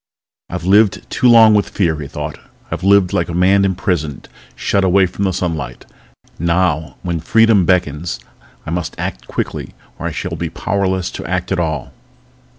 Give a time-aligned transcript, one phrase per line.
[0.49, 2.39] I've lived too long with fear, he thought.
[2.71, 5.85] I've lived like a man imprisoned, shut away from the sunlight.
[6.39, 8.19] Now, when freedom beckons,
[8.65, 11.93] I must act quickly or I shall be powerless to act at all.